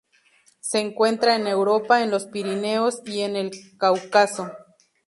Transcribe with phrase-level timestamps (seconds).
[0.61, 4.49] Se encuentra en Europa en los Pirineos y en el Cáucaso.